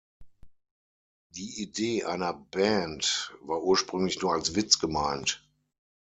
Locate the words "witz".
4.55-4.79